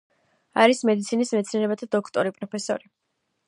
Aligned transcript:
არის 0.61 0.81
მედიცინის 0.89 1.35
მეცნიერებათა 1.39 1.91
დოქტორი, 1.97 2.35
პროფესორი. 2.41 2.95